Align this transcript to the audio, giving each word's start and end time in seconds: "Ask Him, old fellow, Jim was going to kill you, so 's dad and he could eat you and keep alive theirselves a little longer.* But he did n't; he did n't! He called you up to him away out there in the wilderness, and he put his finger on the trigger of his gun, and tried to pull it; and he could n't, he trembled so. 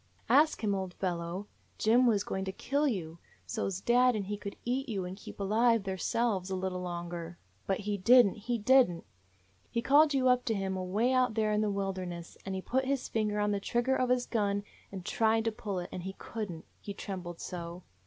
"Ask 0.29 0.63
Him, 0.63 0.73
old 0.73 0.95
fellow, 0.95 1.45
Jim 1.77 2.07
was 2.07 2.23
going 2.23 2.43
to 2.45 2.51
kill 2.51 2.87
you, 2.87 3.19
so 3.45 3.69
's 3.69 3.79
dad 3.81 4.15
and 4.15 4.25
he 4.25 4.35
could 4.35 4.55
eat 4.65 4.89
you 4.89 5.05
and 5.05 5.15
keep 5.15 5.39
alive 5.39 5.83
theirselves 5.83 6.49
a 6.49 6.55
little 6.55 6.81
longer.* 6.81 7.37
But 7.67 7.81
he 7.81 7.99
did 7.99 8.25
n't; 8.25 8.37
he 8.37 8.57
did 8.57 8.89
n't! 8.89 9.05
He 9.69 9.83
called 9.83 10.15
you 10.15 10.27
up 10.27 10.43
to 10.45 10.55
him 10.55 10.75
away 10.75 11.13
out 11.13 11.35
there 11.35 11.51
in 11.51 11.61
the 11.61 11.69
wilderness, 11.69 12.35
and 12.47 12.55
he 12.55 12.63
put 12.63 12.85
his 12.85 13.07
finger 13.09 13.39
on 13.39 13.51
the 13.51 13.59
trigger 13.59 13.95
of 13.95 14.09
his 14.09 14.25
gun, 14.25 14.63
and 14.91 15.05
tried 15.05 15.45
to 15.45 15.51
pull 15.51 15.77
it; 15.77 15.89
and 15.91 16.01
he 16.01 16.13
could 16.17 16.49
n't, 16.51 16.65
he 16.79 16.95
trembled 16.95 17.39
so. 17.39 17.83